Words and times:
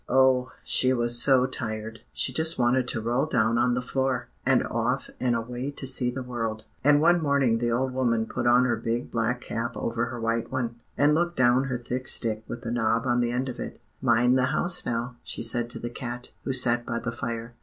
Oh! 0.09 0.51
she 0.63 0.93
was 0.93 1.21
so 1.21 1.45
tired, 1.45 1.99
she 2.11 2.33
just 2.33 2.57
wanted 2.57 2.87
to 2.87 2.99
roll 3.01 3.27
down 3.27 3.59
on 3.59 3.75
the 3.75 3.83
floor, 3.83 4.29
and 4.47 4.63
off 4.65 5.11
and 5.19 5.35
away 5.35 5.69
to 5.69 5.85
see 5.85 6.09
the 6.09 6.23
world. 6.23 6.65
And 6.83 6.99
one 6.99 7.21
morning 7.21 7.59
the 7.59 7.69
old 7.71 7.93
woman 7.93 8.25
put 8.25 8.47
on 8.47 8.65
her 8.65 8.77
big 8.77 9.11
black 9.11 9.41
cap 9.41 9.77
over 9.77 10.07
her 10.07 10.19
white 10.19 10.51
one, 10.51 10.77
and 10.97 11.15
took 11.15 11.35
down 11.35 11.65
her 11.65 11.77
thick 11.77 12.07
stick 12.07 12.43
with 12.47 12.65
a 12.65 12.71
knob 12.71 13.05
on 13.05 13.19
the 13.19 13.29
end 13.29 13.47
of 13.47 13.59
it. 13.59 13.79
"'Mind 14.01 14.39
the 14.39 14.45
house 14.45 14.87
now,' 14.87 15.17
she 15.23 15.43
said 15.43 15.69
to 15.69 15.77
the 15.77 15.87
cat, 15.91 16.31
who 16.45 16.51
sat 16.51 16.83
by 16.83 16.97
the 16.97 17.11
fire. 17.11 17.53